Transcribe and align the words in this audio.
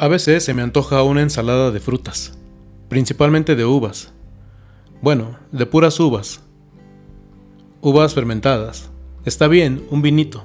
A 0.00 0.08
veces 0.08 0.42
se 0.42 0.54
me 0.54 0.62
antoja 0.62 1.02
una 1.02 1.20
ensalada 1.20 1.70
de 1.70 1.78
frutas, 1.78 2.32
principalmente 2.88 3.54
de 3.54 3.66
uvas. 3.66 4.14
Bueno, 5.02 5.36
de 5.52 5.66
puras 5.66 6.00
uvas. 6.00 6.40
Uvas 7.82 8.14
fermentadas. 8.14 8.90
Está 9.26 9.46
bien, 9.46 9.84
un 9.90 10.00
vinito. 10.00 10.42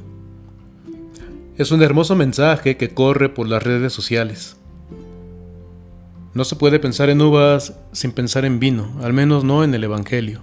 Es 1.56 1.72
un 1.72 1.82
hermoso 1.82 2.18
mensaje 2.18 2.76
que 2.76 2.94
corre 2.94 3.30
por 3.30 3.48
las 3.48 3.64
redes 3.64 3.94
sociales. 3.94 4.58
No 6.34 6.44
se 6.44 6.58
puede 6.58 6.78
pensar 6.78 7.10
en 7.10 7.22
uvas 7.22 7.76
sin 7.94 8.12
pensar 8.12 8.44
en 8.44 8.60
vino, 8.60 9.00
al 9.04 9.14
menos 9.14 9.46
no 9.46 9.64
en 9.64 9.74
el 9.74 9.86
Evangelio. 9.86 10.42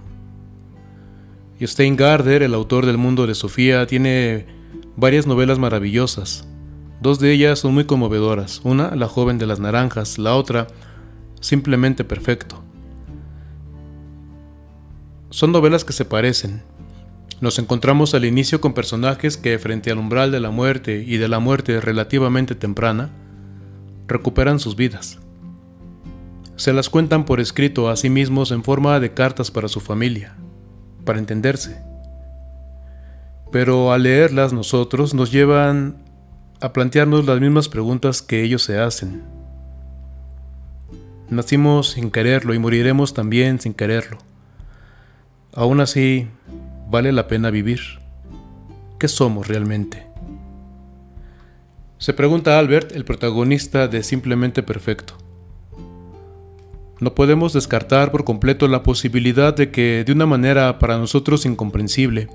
Y 1.59 1.67
Steingarder, 1.67 2.41
el 2.41 2.55
autor 2.55 2.87
del 2.87 2.97
mundo 2.97 3.27
de 3.27 3.35
Sofía, 3.35 3.85
tiene 3.85 4.47
varias 4.95 5.27
novelas 5.27 5.59
maravillosas. 5.59 6.47
Dos 7.03 7.19
de 7.19 7.33
ellas 7.33 7.59
son 7.59 7.73
muy 7.73 7.83
conmovedoras. 7.83 8.61
Una, 8.63 8.95
La 8.95 9.09
joven 9.09 9.37
de 9.37 9.45
las 9.45 9.59
naranjas, 9.59 10.17
la 10.17 10.35
otra, 10.35 10.67
Simplemente 11.41 12.05
perfecto. 12.05 12.63
Son 15.29 15.51
novelas 15.51 15.83
que 15.83 15.91
se 15.91 16.05
parecen, 16.05 16.63
nos 17.41 17.59
encontramos 17.59 18.13
al 18.13 18.23
inicio 18.23 18.61
con 18.61 18.73
personajes 18.73 19.35
que 19.35 19.59
frente 19.59 19.91
al 19.91 19.97
umbral 19.97 20.31
de 20.31 20.39
la 20.39 20.51
muerte 20.51 21.03
y 21.05 21.17
de 21.17 21.27
la 21.27 21.39
muerte 21.39 21.81
relativamente 21.81 22.55
temprana, 22.55 23.09
recuperan 24.07 24.59
sus 24.59 24.77
vidas. 24.77 25.19
Se 26.55 26.71
las 26.71 26.89
cuentan 26.89 27.25
por 27.25 27.41
escrito 27.41 27.89
a 27.89 27.97
sí 27.97 28.09
mismos 28.09 28.51
en 28.51 28.63
forma 28.63 29.01
de 29.01 29.13
cartas 29.13 29.51
para 29.51 29.67
su 29.67 29.81
familia, 29.81 30.37
para 31.03 31.19
entenderse. 31.19 31.83
Pero 33.51 33.91
al 33.91 34.03
leerlas 34.03 34.53
nosotros 34.53 35.13
nos 35.13 35.29
llevan 35.29 36.02
a 36.63 36.71
plantearnos 36.71 37.25
las 37.25 37.41
mismas 37.41 37.67
preguntas 37.67 38.21
que 38.21 38.41
ellos 38.41 38.63
se 38.63 38.79
hacen. 38.79 39.21
Nacimos 41.29 41.91
sin 41.91 42.09
quererlo 42.09 42.53
y 42.53 42.59
moriremos 42.59 43.13
también 43.13 43.59
sin 43.59 43.73
quererlo. 43.73 44.17
Aún 45.53 45.81
así, 45.81 46.29
¿Vale 46.93 47.11
la 47.11 47.27
pena 47.27 47.49
vivir? 47.49 47.79
¿Qué 48.99 49.07
somos 49.07 49.47
realmente? 49.47 50.05
Se 51.97 52.13
pregunta 52.13 52.59
Albert, 52.59 52.91
el 52.91 53.03
protagonista 53.03 53.87
de 53.87 54.03
Simplemente 54.03 54.61
Perfecto. 54.61 55.15
No 56.99 57.15
podemos 57.15 57.51
descartar 57.51 58.11
por 58.11 58.25
completo 58.25 58.67
la 58.67 58.83
posibilidad 58.83 59.55
de 59.55 59.71
que, 59.71 60.03
de 60.05 60.11
una 60.11 60.27
manera 60.27 60.77
para 60.77 60.99
nosotros 60.99 61.47
incomprensible, 61.47 62.29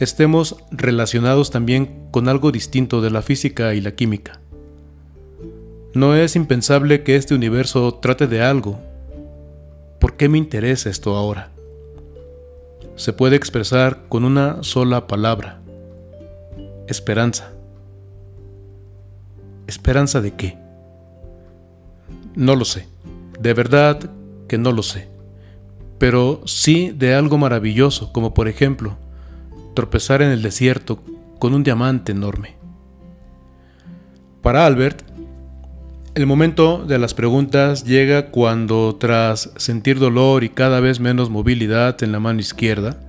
estemos 0.00 0.56
relacionados 0.72 1.50
también 1.50 2.08
con 2.10 2.28
algo 2.28 2.50
distinto 2.50 3.00
de 3.00 3.10
la 3.10 3.22
física 3.22 3.74
y 3.74 3.80
la 3.80 3.92
química. 3.92 4.40
No 5.94 6.16
es 6.16 6.34
impensable 6.34 7.04
que 7.04 7.16
este 7.16 7.34
universo 7.34 7.94
trate 7.94 8.26
de 8.26 8.42
algo. 8.42 8.80
¿Por 10.00 10.16
qué 10.16 10.28
me 10.28 10.38
interesa 10.38 10.90
esto 10.90 11.16
ahora? 11.16 11.52
se 13.00 13.14
puede 13.14 13.34
expresar 13.34 14.02
con 14.10 14.26
una 14.26 14.62
sola 14.62 15.06
palabra. 15.06 15.62
Esperanza. 16.86 17.50
¿Esperanza 19.66 20.20
de 20.20 20.34
qué? 20.34 20.58
No 22.34 22.56
lo 22.56 22.66
sé. 22.66 22.86
De 23.40 23.54
verdad 23.54 24.10
que 24.48 24.58
no 24.58 24.72
lo 24.72 24.82
sé. 24.82 25.08
Pero 25.96 26.42
sí 26.44 26.92
de 26.94 27.14
algo 27.14 27.38
maravilloso, 27.38 28.12
como 28.12 28.34
por 28.34 28.48
ejemplo, 28.48 28.98
tropezar 29.74 30.22
en 30.22 30.30
el 30.30 30.42
desierto 30.42 31.02
con 31.38 31.54
un 31.54 31.62
diamante 31.62 32.12
enorme. 32.12 32.56
Para 34.42 34.66
Albert, 34.66 35.02
el 36.14 36.26
momento 36.26 36.84
de 36.86 36.98
las 36.98 37.14
preguntas 37.14 37.84
llega 37.84 38.30
cuando, 38.30 38.96
tras 38.98 39.52
sentir 39.56 39.98
dolor 39.98 40.44
y 40.44 40.48
cada 40.48 40.80
vez 40.80 40.98
menos 40.98 41.30
movilidad 41.30 42.02
en 42.02 42.12
la 42.12 42.20
mano 42.20 42.40
izquierda, 42.40 43.00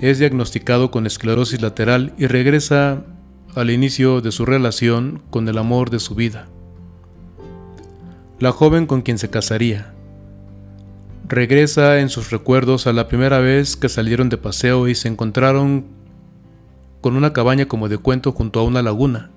es 0.00 0.18
diagnosticado 0.18 0.90
con 0.90 1.06
esclerosis 1.06 1.60
lateral 1.60 2.12
y 2.18 2.26
regresa 2.26 3.04
al 3.54 3.70
inicio 3.70 4.20
de 4.20 4.32
su 4.32 4.46
relación 4.46 5.22
con 5.30 5.48
el 5.48 5.58
amor 5.58 5.90
de 5.90 6.00
su 6.00 6.14
vida. 6.14 6.48
La 8.38 8.52
joven 8.52 8.86
con 8.86 9.02
quien 9.02 9.18
se 9.18 9.30
casaría. 9.30 9.92
Regresa 11.30 12.00
en 12.00 12.10
sus 12.10 12.30
recuerdos 12.30 12.86
a 12.86 12.92
la 12.92 13.08
primera 13.08 13.38
vez 13.38 13.76
que 13.76 13.88
salieron 13.88 14.28
de 14.28 14.36
paseo 14.36 14.86
y 14.88 14.94
se 14.94 15.08
encontraron 15.08 15.86
con 17.00 17.16
una 17.16 17.32
cabaña 17.32 17.66
como 17.66 17.88
de 17.88 17.96
cuento 17.96 18.32
junto 18.32 18.60
a 18.60 18.64
una 18.64 18.82
laguna 18.82 19.30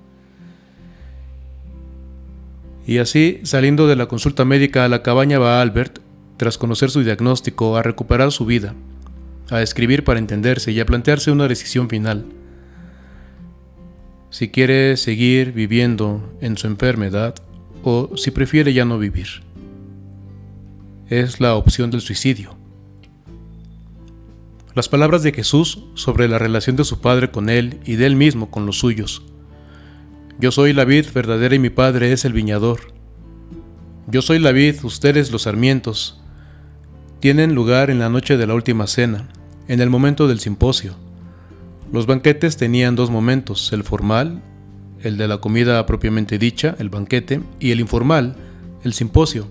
y 2.86 2.98
así, 2.98 3.40
saliendo 3.44 3.88
de 3.88 3.96
la 3.96 4.08
consulta 4.08 4.44
médica 4.44 4.84
a 4.84 4.90
la 4.90 5.04
cabaña 5.04 5.40
va 5.40 5.62
Albert, 5.62 6.00
tras 6.38 6.58
conocer 6.58 6.90
su 6.90 7.04
diagnóstico, 7.04 7.78
a 7.78 7.84
recuperar 7.84 8.32
su 8.32 8.46
vida, 8.46 8.76
a 9.50 9.62
escribir 9.62 10.04
para 10.04 10.20
entenderse 10.20 10.72
y 10.72 10.80
a 10.80 10.86
plantearse 10.86 11.32
una 11.32 11.48
decisión 11.48 11.90
final. 11.90 12.26
Si 14.32 14.50
quiere 14.50 14.98
seguir 14.98 15.54
viviendo 15.54 16.34
en 16.42 16.58
su 16.58 16.68
enfermedad 16.68 17.36
o 17.84 18.18
si 18.18 18.32
prefiere 18.32 18.74
ya 18.74 18.84
no 18.84 18.98
vivir. 18.98 19.28
Es 21.10 21.40
la 21.40 21.56
opción 21.56 21.92
del 21.92 22.02
suicidio. 22.02 22.56
Las 24.76 24.90
palabras 24.90 25.24
de 25.24 25.32
Jesús 25.32 25.84
sobre 25.94 26.28
la 26.28 26.40
relación 26.40 26.76
de 26.76 26.84
su 26.84 27.02
Padre 27.02 27.32
con 27.32 27.50
él 27.50 27.80
y 27.86 27.96
de 27.96 28.06
él 28.06 28.16
mismo 28.16 28.50
con 28.50 28.66
los 28.66 28.80
suyos 28.80 29.24
yo 30.40 30.52
soy 30.52 30.74
la 30.74 30.84
vid 30.84 31.06
verdadera 31.14 31.56
y 31.56 31.60
mi 31.60 31.70
Padre 31.70 32.12
es 32.12 32.26
el 32.26 32.34
viñador. 32.34 32.80
Yo 34.08 34.22
soy 34.22 34.40
la 34.40 34.52
vid, 34.52 34.84
ustedes 34.84 35.32
los 35.32 35.44
sarmientos. 35.44 36.22
Tienen 37.20 37.56
lugar 37.56 37.90
en 37.90 38.00
la 38.00 38.10
noche 38.10 38.36
de 38.36 38.48
la 38.48 38.54
última 38.54 38.88
cena, 38.88 39.30
en 39.68 39.80
el 39.80 39.90
momento 39.90 40.28
del 40.28 40.40
simposio. 40.40 40.96
Los 41.94 42.08
banquetes 42.08 42.58
tenían 42.58 42.96
dos 42.96 43.12
momentos, 43.12 43.72
el 43.72 43.84
formal, 43.84 44.42
el 45.02 45.18
de 45.18 45.28
la 45.28 45.38
comida 45.38 45.86
propiamente 45.86 46.38
dicha, 46.38 46.76
el 46.80 46.90
banquete, 46.90 47.42
y 47.60 47.72
el 47.72 47.80
informal, 47.80 48.36
el 48.84 48.94
simposio, 48.94 49.48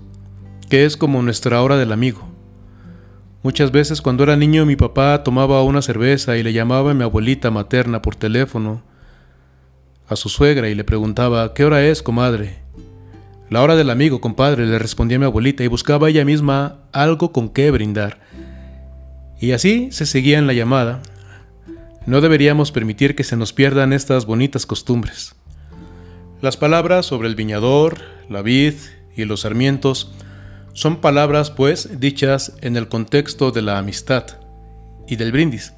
que 0.73 0.85
es 0.85 0.97
como 0.97 1.21
nuestra 1.21 1.61
hora 1.61 1.77
del 1.77 1.91
amigo. 1.91 2.27
Muchas 3.43 3.71
veces 3.71 4.01
cuando 4.01 4.23
era 4.23 4.35
niño 4.35 4.65
mi 4.65 4.75
papá 4.75 5.23
tomaba 5.23 5.61
una 5.61 5.83
cerveza 5.83 6.35
y 6.35 6.41
le 6.41 6.51
llamaba 6.51 6.89
a 6.89 6.93
mi 6.95 7.03
abuelita 7.03 7.51
materna 7.51 8.01
por 8.01 8.15
teléfono 8.15 8.81
a 10.07 10.15
su 10.15 10.29
suegra 10.29 10.69
y 10.69 10.73
le 10.73 10.83
preguntaba, 10.83 11.53
¿qué 11.53 11.63
hora 11.63 11.85
es, 11.85 12.01
comadre? 12.01 12.63
La 13.51 13.61
hora 13.61 13.75
del 13.75 13.91
amigo, 13.91 14.19
compadre, 14.19 14.65
le 14.65 14.79
respondía 14.79 15.19
mi 15.19 15.25
abuelita 15.25 15.63
y 15.63 15.67
buscaba 15.67 16.09
ella 16.09 16.25
misma 16.25 16.79
algo 16.91 17.31
con 17.31 17.49
qué 17.49 17.69
brindar. 17.69 18.21
Y 19.39 19.51
así 19.51 19.89
se 19.91 20.07
seguía 20.07 20.39
en 20.39 20.47
la 20.47 20.53
llamada. 20.53 21.03
No 22.07 22.19
deberíamos 22.19 22.71
permitir 22.71 23.15
que 23.15 23.23
se 23.23 23.37
nos 23.37 23.53
pierdan 23.53 23.93
estas 23.93 24.25
bonitas 24.25 24.65
costumbres. 24.65 25.35
Las 26.41 26.57
palabras 26.57 27.05
sobre 27.05 27.27
el 27.27 27.35
viñador, 27.35 27.99
la 28.27 28.41
vid 28.41 28.73
y 29.15 29.25
los 29.25 29.41
sarmientos 29.41 30.11
son 30.73 30.97
palabras, 30.97 31.51
pues, 31.51 31.99
dichas 31.99 32.53
en 32.61 32.75
el 32.77 32.87
contexto 32.87 33.51
de 33.51 33.61
la 33.61 33.77
amistad 33.77 34.25
y 35.07 35.15
del 35.15 35.31
brindis. 35.31 35.73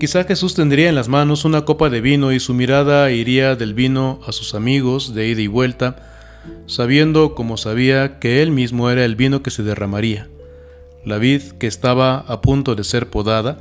Quizá 0.00 0.24
Jesús 0.24 0.54
tendría 0.54 0.88
en 0.88 0.94
las 0.94 1.08
manos 1.08 1.44
una 1.44 1.64
copa 1.64 1.88
de 1.88 2.00
vino 2.00 2.32
y 2.32 2.40
su 2.40 2.54
mirada 2.54 3.10
iría 3.10 3.56
del 3.56 3.74
vino 3.74 4.20
a 4.26 4.32
sus 4.32 4.54
amigos 4.54 5.14
de 5.14 5.28
ida 5.28 5.40
y 5.40 5.46
vuelta, 5.46 5.96
sabiendo 6.66 7.34
como 7.34 7.56
sabía 7.56 8.18
que 8.18 8.42
él 8.42 8.50
mismo 8.50 8.90
era 8.90 9.04
el 9.04 9.16
vino 9.16 9.42
que 9.42 9.50
se 9.50 9.62
derramaría, 9.62 10.28
la 11.04 11.18
vid 11.18 11.42
que 11.58 11.66
estaba 11.66 12.18
a 12.18 12.40
punto 12.40 12.74
de 12.74 12.84
ser 12.84 13.10
podada 13.10 13.58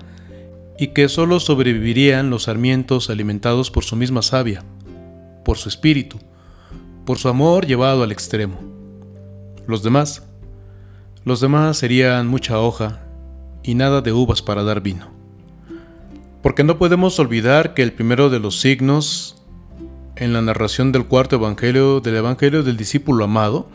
y 0.80 0.88
que 0.90 1.10
sólo 1.10 1.40
sobrevivirían 1.40 2.30
los 2.30 2.44
sarmientos 2.44 3.10
alimentados 3.10 3.72
por 3.72 3.84
su 3.84 3.96
misma 3.96 4.22
savia, 4.22 4.64
por 5.44 5.58
su 5.58 5.70
espíritu, 5.70 6.20
por 7.06 7.18
su 7.18 7.30
amor 7.30 7.66
llevado 7.66 8.04
al 8.04 8.12
extremo. 8.12 8.67
Los 9.68 9.84
demás, 9.84 10.24
los 11.26 11.42
demás 11.42 11.78
serían 11.78 12.28
mucha 12.28 12.60
hoja 12.60 13.02
y 13.64 13.76
nada 13.76 14.02
de 14.02 14.14
uvas 14.14 14.42
para 14.42 14.64
dar 14.64 14.82
vino. 14.82 15.12
Porque 16.42 16.64
no 16.64 16.78
podemos 16.78 17.20
olvidar 17.20 17.74
que 17.74 17.84
el 17.84 17.92
primero 17.92 18.30
de 18.30 18.40
los 18.40 18.62
signos 18.62 19.44
en 20.16 20.32
la 20.32 20.42
narración 20.42 20.94
del 20.94 21.06
cuarto 21.06 21.36
evangelio 21.36 22.00
del 22.00 22.16
evangelio 22.16 22.64
del 22.64 22.78
discípulo 22.78 23.26
amado, 23.26 23.68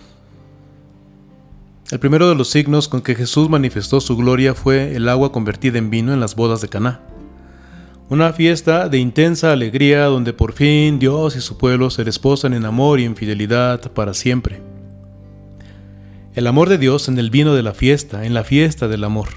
el 1.90 2.00
primero 2.00 2.26
de 2.26 2.34
los 2.34 2.48
signos 2.48 2.88
con 2.88 3.02
que 3.02 3.14
Jesús 3.14 3.50
manifestó 3.50 4.00
su 4.00 4.16
gloria 4.16 4.54
fue 4.54 4.96
el 4.96 5.10
agua 5.10 5.30
convertida 5.30 5.76
en 5.76 5.90
vino 5.90 6.14
en 6.14 6.20
las 6.20 6.34
bodas 6.34 6.62
de 6.62 6.68
Caná. 6.68 7.02
Una 8.08 8.32
fiesta 8.32 8.88
de 8.88 8.96
intensa 8.96 9.52
alegría 9.52 10.04
donde 10.04 10.32
por 10.32 10.54
fin 10.54 10.98
Dios 10.98 11.36
y 11.36 11.42
su 11.42 11.58
pueblo 11.58 11.90
se 11.90 12.04
desposan 12.04 12.54
en 12.54 12.64
amor 12.64 12.98
y 12.98 13.04
en 13.04 13.14
fidelidad 13.14 13.92
para 13.92 14.14
siempre. 14.14 14.71
El 16.34 16.46
amor 16.46 16.70
de 16.70 16.78
Dios 16.78 17.08
en 17.08 17.18
el 17.18 17.28
vino 17.28 17.54
de 17.54 17.62
la 17.62 17.74
fiesta, 17.74 18.24
en 18.24 18.32
la 18.32 18.42
fiesta 18.42 18.88
del 18.88 19.04
amor. 19.04 19.28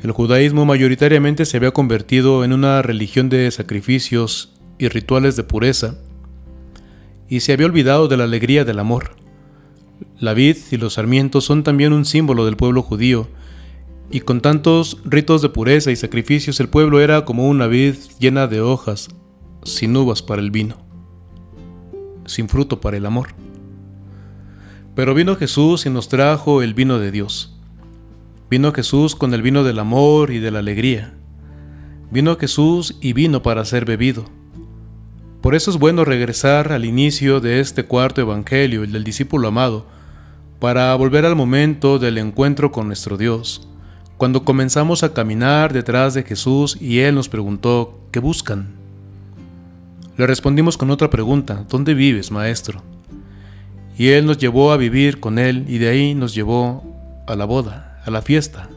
El 0.00 0.12
judaísmo 0.12 0.64
mayoritariamente 0.64 1.44
se 1.44 1.56
había 1.56 1.72
convertido 1.72 2.44
en 2.44 2.52
una 2.52 2.82
religión 2.82 3.28
de 3.28 3.50
sacrificios 3.50 4.54
y 4.78 4.86
rituales 4.86 5.34
de 5.34 5.42
pureza, 5.42 5.96
y 7.28 7.40
se 7.40 7.52
había 7.52 7.66
olvidado 7.66 8.06
de 8.06 8.16
la 8.16 8.24
alegría 8.24 8.64
del 8.64 8.78
amor. 8.78 9.16
La 10.20 10.34
vid 10.34 10.56
y 10.70 10.76
los 10.76 10.94
sarmientos 10.94 11.46
son 11.46 11.64
también 11.64 11.92
un 11.92 12.04
símbolo 12.04 12.44
del 12.44 12.56
pueblo 12.56 12.82
judío, 12.82 13.26
y 14.08 14.20
con 14.20 14.42
tantos 14.42 14.98
ritos 15.04 15.42
de 15.42 15.48
pureza 15.48 15.90
y 15.90 15.96
sacrificios 15.96 16.60
el 16.60 16.68
pueblo 16.68 17.00
era 17.00 17.24
como 17.24 17.48
una 17.48 17.66
vid 17.66 17.96
llena 18.20 18.46
de 18.46 18.60
hojas, 18.60 19.08
sin 19.64 19.96
uvas 19.96 20.22
para 20.22 20.42
el 20.42 20.52
vino, 20.52 20.76
sin 22.24 22.48
fruto 22.48 22.80
para 22.80 22.96
el 22.96 23.04
amor. 23.04 23.49
Pero 24.94 25.14
vino 25.14 25.36
Jesús 25.36 25.86
y 25.86 25.90
nos 25.90 26.08
trajo 26.08 26.62
el 26.62 26.74
vino 26.74 26.98
de 26.98 27.10
Dios. 27.10 27.56
Vino 28.50 28.72
Jesús 28.72 29.14
con 29.14 29.32
el 29.32 29.42
vino 29.42 29.62
del 29.62 29.78
amor 29.78 30.32
y 30.32 30.40
de 30.40 30.50
la 30.50 30.58
alegría. 30.58 31.14
Vino 32.10 32.36
Jesús 32.36 32.96
y 33.00 33.12
vino 33.12 33.42
para 33.42 33.64
ser 33.64 33.84
bebido. 33.84 34.24
Por 35.40 35.54
eso 35.54 35.70
es 35.70 35.78
bueno 35.78 36.04
regresar 36.04 36.72
al 36.72 36.84
inicio 36.84 37.40
de 37.40 37.60
este 37.60 37.84
cuarto 37.84 38.20
evangelio, 38.20 38.82
el 38.82 38.92
del 38.92 39.04
discípulo 39.04 39.48
amado, 39.48 39.86
para 40.58 40.94
volver 40.96 41.24
al 41.24 41.36
momento 41.36 41.98
del 41.98 42.18
encuentro 42.18 42.72
con 42.72 42.88
nuestro 42.88 43.16
Dios, 43.16 43.66
cuando 44.18 44.44
comenzamos 44.44 45.02
a 45.02 45.14
caminar 45.14 45.72
detrás 45.72 46.12
de 46.12 46.24
Jesús 46.24 46.76
y 46.78 46.98
Él 46.98 47.14
nos 47.14 47.30
preguntó, 47.30 48.00
¿qué 48.10 48.18
buscan? 48.20 48.74
Le 50.18 50.26
respondimos 50.26 50.76
con 50.76 50.90
otra 50.90 51.08
pregunta, 51.08 51.64
¿dónde 51.70 51.94
vives, 51.94 52.30
Maestro? 52.30 52.82
Y 54.00 54.12
Él 54.12 54.24
nos 54.24 54.38
llevó 54.38 54.72
a 54.72 54.78
vivir 54.78 55.20
con 55.20 55.38
Él 55.38 55.66
y 55.68 55.76
de 55.76 55.90
ahí 55.90 56.14
nos 56.14 56.34
llevó 56.34 56.82
a 57.26 57.36
la 57.36 57.44
boda, 57.44 58.00
a 58.06 58.10
la 58.10 58.22
fiesta, 58.22 58.70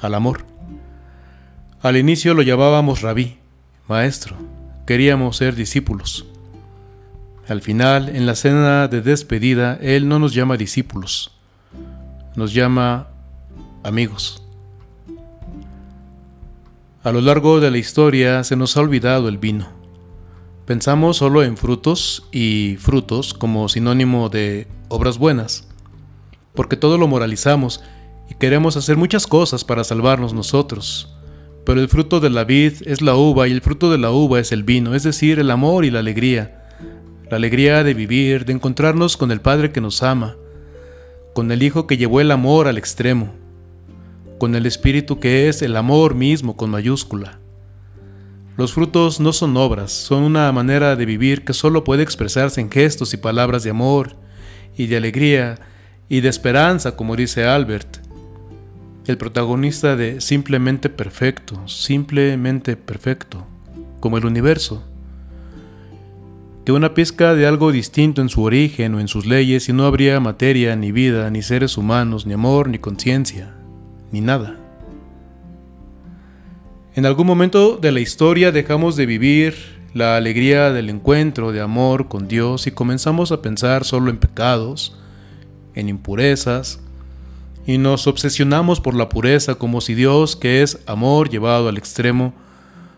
al 0.00 0.14
amor. 0.14 0.46
Al 1.82 1.98
inicio 1.98 2.32
lo 2.32 2.40
llamábamos 2.40 3.02
rabí, 3.02 3.36
maestro, 3.86 4.34
queríamos 4.86 5.36
ser 5.36 5.54
discípulos. 5.54 6.24
Al 7.48 7.60
final, 7.60 8.08
en 8.08 8.24
la 8.24 8.34
cena 8.34 8.88
de 8.88 9.02
despedida, 9.02 9.78
Él 9.82 10.08
no 10.08 10.18
nos 10.18 10.32
llama 10.32 10.56
discípulos, 10.56 11.30
nos 12.34 12.54
llama 12.54 13.08
amigos. 13.84 14.42
A 17.04 17.12
lo 17.12 17.20
largo 17.20 17.60
de 17.60 17.70
la 17.70 17.76
historia 17.76 18.42
se 18.42 18.56
nos 18.56 18.74
ha 18.74 18.80
olvidado 18.80 19.28
el 19.28 19.36
vino. 19.36 19.77
Pensamos 20.68 21.16
solo 21.16 21.42
en 21.42 21.56
frutos 21.56 22.28
y 22.30 22.76
frutos 22.78 23.32
como 23.32 23.70
sinónimo 23.70 24.28
de 24.28 24.66
obras 24.90 25.16
buenas, 25.16 25.66
porque 26.54 26.76
todo 26.76 26.98
lo 26.98 27.08
moralizamos 27.08 27.82
y 28.28 28.34
queremos 28.34 28.76
hacer 28.76 28.98
muchas 28.98 29.26
cosas 29.26 29.64
para 29.64 29.82
salvarnos 29.82 30.34
nosotros. 30.34 31.16
Pero 31.64 31.80
el 31.80 31.88
fruto 31.88 32.20
de 32.20 32.28
la 32.28 32.44
vid 32.44 32.82
es 32.84 33.00
la 33.00 33.16
uva 33.16 33.48
y 33.48 33.52
el 33.52 33.62
fruto 33.62 33.90
de 33.90 33.96
la 33.96 34.10
uva 34.10 34.40
es 34.40 34.52
el 34.52 34.62
vino, 34.62 34.94
es 34.94 35.04
decir, 35.04 35.38
el 35.38 35.50
amor 35.50 35.86
y 35.86 35.90
la 35.90 36.00
alegría. 36.00 36.68
La 37.30 37.38
alegría 37.38 37.82
de 37.82 37.94
vivir, 37.94 38.44
de 38.44 38.52
encontrarnos 38.52 39.16
con 39.16 39.32
el 39.32 39.40
Padre 39.40 39.72
que 39.72 39.80
nos 39.80 40.02
ama, 40.02 40.36
con 41.32 41.50
el 41.50 41.62
Hijo 41.62 41.86
que 41.86 41.96
llevó 41.96 42.20
el 42.20 42.30
amor 42.30 42.68
al 42.68 42.76
extremo, 42.76 43.32
con 44.38 44.54
el 44.54 44.66
Espíritu 44.66 45.18
que 45.18 45.48
es 45.48 45.62
el 45.62 45.74
amor 45.78 46.14
mismo 46.14 46.58
con 46.58 46.68
mayúscula. 46.68 47.40
Los 48.58 48.72
frutos 48.72 49.20
no 49.20 49.32
son 49.32 49.56
obras, 49.56 49.92
son 49.92 50.24
una 50.24 50.50
manera 50.50 50.96
de 50.96 51.06
vivir 51.06 51.44
que 51.44 51.52
solo 51.52 51.84
puede 51.84 52.02
expresarse 52.02 52.60
en 52.60 52.72
gestos 52.72 53.14
y 53.14 53.16
palabras 53.16 53.62
de 53.62 53.70
amor 53.70 54.16
y 54.76 54.88
de 54.88 54.96
alegría 54.96 55.60
y 56.08 56.22
de 56.22 56.28
esperanza, 56.28 56.96
como 56.96 57.14
dice 57.14 57.44
Albert, 57.44 57.98
el 59.06 59.16
protagonista 59.16 59.94
de 59.94 60.20
Simplemente 60.20 60.88
Perfecto, 60.88 61.68
simplemente 61.68 62.76
perfecto, 62.76 63.46
como 64.00 64.18
el 64.18 64.26
universo. 64.26 64.82
Que 66.66 66.72
una 66.72 66.94
pizca 66.94 67.34
de 67.34 67.46
algo 67.46 67.70
distinto 67.70 68.22
en 68.22 68.28
su 68.28 68.42
origen 68.42 68.92
o 68.96 68.98
en 68.98 69.06
sus 69.06 69.24
leyes 69.24 69.68
y 69.68 69.72
no 69.72 69.86
habría 69.86 70.18
materia, 70.18 70.74
ni 70.74 70.90
vida, 70.90 71.30
ni 71.30 71.42
seres 71.42 71.76
humanos, 71.76 72.26
ni 72.26 72.32
amor, 72.32 72.68
ni 72.68 72.80
conciencia, 72.80 73.54
ni 74.10 74.20
nada. 74.20 74.58
En 76.98 77.06
algún 77.06 77.28
momento 77.28 77.76
de 77.76 77.92
la 77.92 78.00
historia 78.00 78.50
dejamos 78.50 78.96
de 78.96 79.06
vivir 79.06 79.54
la 79.94 80.16
alegría 80.16 80.72
del 80.72 80.90
encuentro 80.90 81.52
de 81.52 81.60
amor 81.60 82.08
con 82.08 82.26
Dios 82.26 82.66
y 82.66 82.72
comenzamos 82.72 83.30
a 83.30 83.40
pensar 83.40 83.84
solo 83.84 84.10
en 84.10 84.16
pecados, 84.16 84.98
en 85.76 85.88
impurezas, 85.88 86.80
y 87.64 87.78
nos 87.78 88.08
obsesionamos 88.08 88.80
por 88.80 88.96
la 88.96 89.08
pureza 89.08 89.54
como 89.54 89.80
si 89.80 89.94
Dios, 89.94 90.34
que 90.34 90.60
es 90.60 90.80
amor 90.88 91.30
llevado 91.30 91.68
al 91.68 91.78
extremo, 91.78 92.34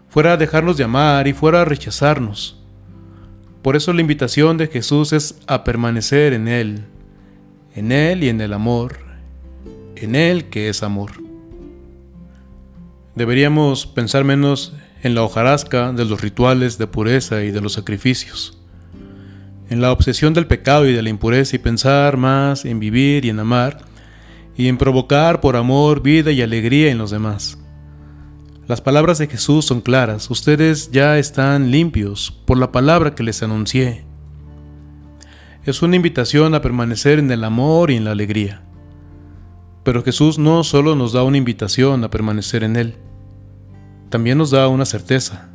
fuera 0.09 0.33
a 0.33 0.37
dejarnos 0.39 0.79
de 0.79 0.85
amar 0.85 1.29
y 1.29 1.35
fuera 1.35 1.61
a 1.61 1.67
rechazarnos. 1.67 2.59
Por 3.61 3.77
eso 3.77 3.93
la 3.93 4.01
invitación 4.01 4.57
de 4.57 4.69
Jesús 4.69 5.13
es 5.13 5.39
a 5.47 5.63
permanecer 5.63 6.33
en 6.33 6.49
Él, 6.49 6.85
en 7.75 7.93
Él 7.93 8.25
y 8.25 8.31
en 8.31 8.41
el 8.41 8.55
amor, 8.55 8.97
en 9.95 10.15
Él 10.15 10.47
que 10.47 10.71
es 10.71 10.83
amor. 10.83 11.30
Deberíamos 13.15 13.87
pensar 13.87 14.25
menos 14.25 14.73
en 15.03 15.15
la 15.15 15.23
hojarasca 15.23 15.93
de 15.93 16.05
los 16.05 16.21
rituales 16.21 16.79
de 16.79 16.87
pureza 16.87 17.43
y 17.43 17.51
de 17.51 17.61
los 17.61 17.73
sacrificios, 17.73 18.59
en 19.69 19.81
la 19.81 19.93
obsesión 19.93 20.33
del 20.35 20.47
pecado 20.47 20.87
y 20.87 20.93
de 20.93 21.03
la 21.03 21.11
impureza 21.11 21.57
y 21.57 21.59
pensar 21.59 22.17
más 22.17 22.65
en 22.65 22.79
vivir 22.79 23.25
y 23.25 23.31
en 23.31 23.41
amar 23.41 23.79
y 24.57 24.69
en 24.69 24.79
provocar 24.79 25.41
por 25.41 25.57
amor 25.57 26.03
vida 26.03 26.31
y 26.31 26.43
alegría 26.43 26.91
en 26.91 26.99
los 26.99 27.11
demás. 27.11 27.59
Las 28.69 28.81
palabras 28.81 29.19
de 29.19 29.27
Jesús 29.27 29.65
son 29.65 29.81
claras, 29.81 30.31
ustedes 30.31 30.93
ya 30.93 31.19
están 31.19 31.73
limpios 31.73 32.31
por 32.45 32.59
la 32.59 32.71
palabra 32.71 33.17
que 33.17 33.25
les 33.25 33.43
anuncié. 33.43 34.05
Es 35.65 35.83
una 35.83 35.97
invitación 35.97 36.55
a 36.55 36.63
permanecer 36.63 37.19
en 37.19 37.31
el 37.33 37.43
amor 37.43 37.91
y 37.91 37.97
en 37.97 38.05
la 38.05 38.13
alegría. 38.13 38.63
Pero 39.83 40.03
Jesús 40.03 40.39
no 40.39 40.63
solo 40.65 40.95
nos 40.95 41.13
da 41.13 41.23
una 41.23 41.39
invitación 41.39 42.05
a 42.05 42.11
permanecer 42.11 42.65
en 42.65 42.77
Él, 42.77 42.97
también 44.11 44.39
nos 44.39 44.51
da 44.51 44.69
una 44.69 44.85
certeza, 44.85 45.49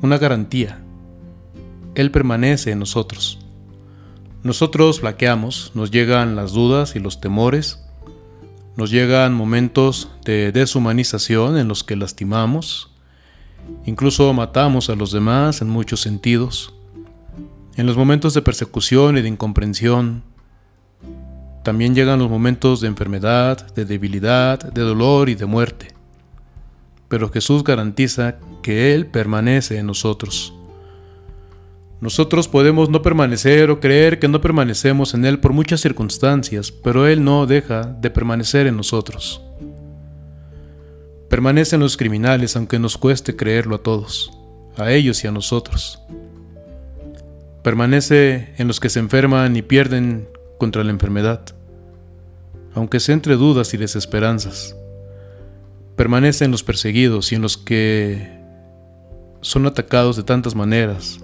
una 0.00 0.18
garantía. 0.18 0.82
Él 1.94 2.10
permanece 2.10 2.70
en 2.70 2.78
nosotros. 2.78 3.38
Nosotros 4.42 5.00
flaqueamos, 5.00 5.72
nos 5.74 5.90
llegan 5.90 6.34
las 6.34 6.52
dudas 6.52 6.96
y 6.96 7.00
los 7.00 7.20
temores, 7.20 7.84
nos 8.76 8.90
llegan 8.90 9.34
momentos 9.34 10.08
de 10.24 10.50
deshumanización 10.50 11.58
en 11.58 11.68
los 11.68 11.84
que 11.84 11.94
lastimamos, 11.94 12.90
incluso 13.84 14.32
matamos 14.32 14.88
a 14.88 14.96
los 14.96 15.12
demás 15.12 15.60
en 15.60 15.68
muchos 15.68 16.00
sentidos. 16.00 16.74
En 17.76 17.86
los 17.86 17.96
momentos 17.96 18.34
de 18.34 18.42
persecución 18.42 19.18
y 19.18 19.22
de 19.22 19.28
incomprensión, 19.28 20.24
también 21.62 21.94
llegan 21.94 22.18
los 22.18 22.30
momentos 22.30 22.80
de 22.80 22.88
enfermedad, 22.88 23.72
de 23.74 23.84
debilidad, 23.84 24.58
de 24.60 24.82
dolor 24.82 25.28
y 25.28 25.34
de 25.34 25.46
muerte. 25.46 25.88
Pero 27.08 27.30
Jesús 27.30 27.62
garantiza 27.62 28.36
que 28.62 28.94
Él 28.94 29.06
permanece 29.06 29.78
en 29.78 29.86
nosotros. 29.86 30.54
Nosotros 32.00 32.48
podemos 32.48 32.90
no 32.90 33.00
permanecer 33.00 33.70
o 33.70 33.78
creer 33.78 34.18
que 34.18 34.26
no 34.26 34.40
permanecemos 34.40 35.14
en 35.14 35.24
Él 35.24 35.38
por 35.38 35.52
muchas 35.52 35.80
circunstancias, 35.80 36.72
pero 36.72 37.06
Él 37.06 37.22
no 37.22 37.46
deja 37.46 37.82
de 37.82 38.10
permanecer 38.10 38.66
en 38.66 38.76
nosotros. 38.76 39.40
Permanecen 41.28 41.78
los 41.78 41.96
criminales 41.96 42.56
aunque 42.56 42.80
nos 42.80 42.98
cueste 42.98 43.36
creerlo 43.36 43.76
a 43.76 43.82
todos, 43.82 44.32
a 44.76 44.90
ellos 44.90 45.22
y 45.22 45.28
a 45.28 45.30
nosotros. 45.30 46.02
Permanece 47.62 48.52
en 48.58 48.66
los 48.66 48.80
que 48.80 48.88
se 48.88 48.98
enferman 48.98 49.54
y 49.54 49.62
pierden 49.62 50.28
contra 50.62 50.84
la 50.84 50.92
enfermedad, 50.92 51.40
aunque 52.72 53.00
sea 53.00 53.14
entre 53.16 53.34
dudas 53.34 53.74
y 53.74 53.78
desesperanzas. 53.78 54.76
Permanece 55.96 56.44
en 56.44 56.52
los 56.52 56.62
perseguidos 56.62 57.32
y 57.32 57.34
en 57.34 57.42
los 57.42 57.56
que 57.56 58.30
son 59.40 59.66
atacados 59.66 60.16
de 60.16 60.22
tantas 60.22 60.54
maneras, 60.54 61.18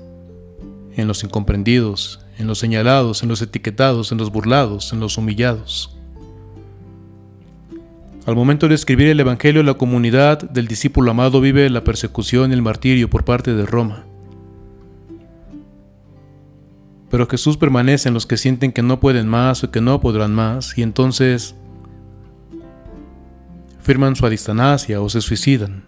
en 0.97 1.07
los 1.07 1.23
incomprendidos, 1.23 2.19
en 2.37 2.49
los 2.49 2.59
señalados, 2.59 3.23
en 3.23 3.29
los 3.29 3.41
etiquetados, 3.41 4.11
en 4.11 4.19
los 4.19 4.33
burlados, 4.33 4.93
en 4.93 4.99
los 4.99 5.17
humillados. 5.17 5.97
Al 8.27 8.35
momento 8.35 8.67
de 8.67 8.75
escribir 8.75 9.07
el 9.07 9.21
Evangelio, 9.21 9.63
la 9.63 9.75
comunidad 9.75 10.51
del 10.51 10.67
discípulo 10.67 11.13
amado 11.13 11.41
vive 11.41 11.71
la 11.71 11.85
persecución 11.85 12.51
y 12.51 12.55
el 12.55 12.63
martirio 12.63 13.09
por 13.09 13.25
parte 13.25 13.55
de 13.55 13.67
Roma. 13.67 14.05
Pero 17.11 17.27
Jesús 17.27 17.57
permanece 17.57 18.09
en 18.09 18.15
los 18.15 18.27
que 18.27 18.37
sienten 18.37 18.73
que 18.73 18.83
no 18.83 19.01
pueden 19.01 19.29
más 19.29 19.65
o 19.65 19.71
que 19.71 19.81
no 19.81 20.01
podrán 20.01 20.35
más, 20.35 20.77
y 20.77 20.83
entonces 20.83 21.55
firman 23.81 24.17
su 24.17 24.27
adistanacia 24.27 25.01
o 25.01 25.09
se 25.09 25.21
suicidan. 25.23 25.85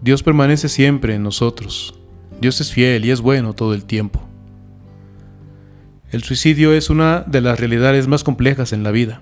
Dios 0.00 0.22
permanece 0.22 0.68
siempre 0.68 1.14
en 1.14 1.22
nosotros. 1.22 1.94
Dios 2.40 2.60
es 2.60 2.72
fiel 2.72 3.04
y 3.04 3.10
es 3.10 3.20
bueno 3.20 3.52
todo 3.52 3.74
el 3.74 3.84
tiempo. 3.84 4.22
El 6.10 6.22
suicidio 6.24 6.72
es 6.72 6.90
una 6.90 7.20
de 7.20 7.40
las 7.40 7.60
realidades 7.60 8.08
más 8.08 8.24
complejas 8.24 8.72
en 8.72 8.82
la 8.82 8.90
vida. 8.90 9.20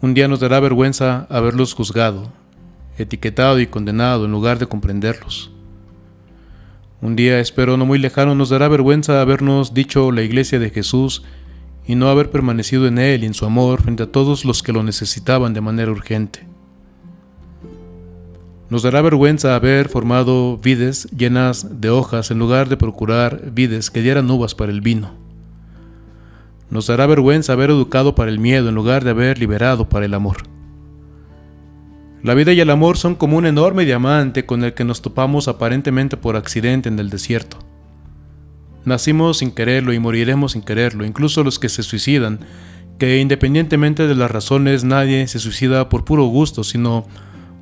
Un 0.00 0.14
día 0.14 0.28
nos 0.28 0.40
dará 0.40 0.60
vergüenza 0.60 1.26
haberlos 1.28 1.74
juzgado, 1.74 2.32
etiquetado 2.96 3.60
y 3.60 3.66
condenado 3.66 4.24
en 4.24 4.32
lugar 4.32 4.58
de 4.58 4.66
comprenderlos. 4.66 5.52
Un 7.02 7.14
día, 7.14 7.40
espero 7.40 7.76
no 7.76 7.84
muy 7.84 7.98
lejano, 7.98 8.34
nos 8.34 8.48
dará 8.48 8.68
vergüenza 8.68 9.20
habernos 9.20 9.74
dicho 9.74 10.10
la 10.12 10.22
iglesia 10.22 10.58
de 10.58 10.70
Jesús 10.70 11.22
y 11.86 11.94
no 11.94 12.08
haber 12.08 12.30
permanecido 12.30 12.86
en 12.86 12.98
Él 12.98 13.22
y 13.22 13.26
en 13.26 13.34
su 13.34 13.44
amor 13.44 13.82
frente 13.82 14.04
a 14.04 14.10
todos 14.10 14.46
los 14.46 14.62
que 14.62 14.72
lo 14.72 14.82
necesitaban 14.82 15.52
de 15.52 15.60
manera 15.60 15.90
urgente. 15.92 16.46
Nos 18.70 18.82
dará 18.82 19.02
vergüenza 19.02 19.54
haber 19.54 19.88
formado 19.88 20.56
vides 20.56 21.06
llenas 21.16 21.80
de 21.80 21.90
hojas 21.90 22.30
en 22.30 22.38
lugar 22.38 22.68
de 22.68 22.78
procurar 22.78 23.52
vides 23.52 23.90
que 23.90 24.02
dieran 24.02 24.30
uvas 24.30 24.54
para 24.54 24.72
el 24.72 24.80
vino. 24.80 25.12
Nos 26.70 26.88
dará 26.88 27.06
vergüenza 27.06 27.52
haber 27.52 27.70
educado 27.70 28.14
para 28.14 28.30
el 28.30 28.40
miedo 28.40 28.70
en 28.70 28.74
lugar 28.74 29.04
de 29.04 29.10
haber 29.10 29.38
liberado 29.38 29.88
para 29.88 30.06
el 30.06 30.14
amor. 30.14 30.55
La 32.26 32.34
vida 32.34 32.52
y 32.52 32.58
el 32.58 32.70
amor 32.70 32.98
son 32.98 33.14
como 33.14 33.36
un 33.36 33.46
enorme 33.46 33.84
diamante 33.84 34.46
con 34.46 34.64
el 34.64 34.74
que 34.74 34.82
nos 34.82 35.00
topamos 35.00 35.46
aparentemente 35.46 36.16
por 36.16 36.34
accidente 36.34 36.88
en 36.88 36.98
el 36.98 37.08
desierto. 37.08 37.58
Nacimos 38.84 39.38
sin 39.38 39.52
quererlo 39.52 39.92
y 39.92 40.00
moriremos 40.00 40.50
sin 40.50 40.62
quererlo, 40.62 41.04
incluso 41.04 41.44
los 41.44 41.60
que 41.60 41.68
se 41.68 41.84
suicidan, 41.84 42.40
que 42.98 43.20
independientemente 43.20 44.08
de 44.08 44.16
las 44.16 44.28
razones 44.28 44.82
nadie 44.82 45.28
se 45.28 45.38
suicida 45.38 45.88
por 45.88 46.04
puro 46.04 46.24
gusto, 46.24 46.64
sino 46.64 47.06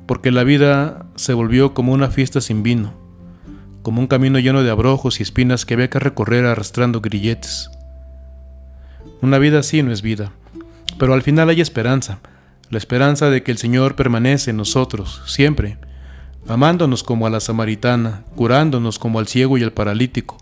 porque 0.07 0.31
la 0.31 0.43
vida 0.43 1.05
se 1.13 1.35
volvió 1.35 1.75
como 1.75 1.93
una 1.93 2.09
fiesta 2.09 2.41
sin 2.41 2.63
vino, 2.63 2.95
como 3.83 4.01
un 4.01 4.07
camino 4.07 4.39
lleno 4.39 4.63
de 4.63 4.71
abrojos 4.71 5.19
y 5.19 5.23
espinas 5.23 5.63
que 5.67 5.75
había 5.75 5.91
que 5.91 5.99
recorrer 5.99 6.43
arrastrando 6.43 7.01
grilletes. 7.01 7.69
Una 9.21 9.37
vida 9.37 9.59
así 9.59 9.83
no 9.83 9.91
es 9.91 10.01
vida, 10.01 10.31
pero 10.97 11.13
al 11.13 11.21
final 11.21 11.49
hay 11.49 11.61
esperanza, 11.61 12.17
la 12.69 12.77
esperanza 12.77 13.29
de 13.29 13.43
que 13.43 13.51
el 13.51 13.57
Señor 13.57 13.95
permanece 13.95 14.51
en 14.51 14.57
nosotros, 14.57 15.21
siempre, 15.25 15.77
amándonos 16.47 17.03
como 17.03 17.27
a 17.27 17.29
la 17.29 17.39
samaritana, 17.39 18.23
curándonos 18.35 18.99
como 18.99 19.19
al 19.19 19.27
ciego 19.27 19.57
y 19.57 19.63
al 19.63 19.73
paralítico, 19.73 20.37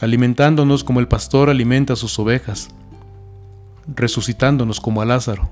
alimentándonos 0.00 0.84
como 0.84 1.00
el 1.00 1.08
pastor 1.08 1.50
alimenta 1.50 1.94
a 1.94 1.96
sus 1.96 2.18
ovejas, 2.18 2.68
resucitándonos 3.86 4.80
como 4.80 5.02
a 5.02 5.04
Lázaro, 5.04 5.50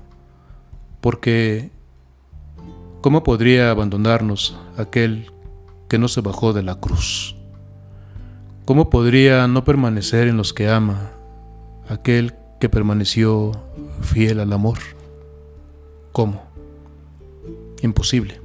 porque 1.01 1.71
¿cómo 3.01 3.23
podría 3.23 3.69
abandonarnos 3.69 4.57
aquel 4.77 5.31
que 5.89 5.97
no 5.97 6.07
se 6.07 6.21
bajó 6.21 6.53
de 6.53 6.63
la 6.63 6.75
cruz? 6.75 7.35
¿Cómo 8.65 8.89
podría 8.89 9.47
no 9.47 9.65
permanecer 9.65 10.29
en 10.29 10.37
los 10.37 10.53
que 10.53 10.69
ama 10.69 11.11
aquel 11.89 12.33
que 12.61 12.69
permaneció 12.69 13.51
fiel 14.01 14.39
al 14.39 14.53
amor? 14.53 14.79
¿Cómo? 16.13 16.41
Imposible. 17.81 18.39